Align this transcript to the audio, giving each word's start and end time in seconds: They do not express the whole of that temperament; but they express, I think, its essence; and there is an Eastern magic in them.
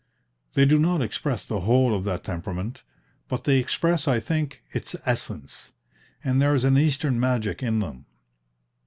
They 0.55 0.65
do 0.65 0.79
not 0.79 1.03
express 1.03 1.47
the 1.47 1.59
whole 1.59 1.93
of 1.93 2.05
that 2.05 2.23
temperament; 2.23 2.81
but 3.27 3.43
they 3.43 3.59
express, 3.59 4.07
I 4.07 4.19
think, 4.19 4.63
its 4.71 4.95
essence; 5.05 5.73
and 6.23 6.41
there 6.41 6.55
is 6.55 6.63
an 6.63 6.75
Eastern 6.75 7.19
magic 7.19 7.61
in 7.61 7.81
them. 7.81 8.07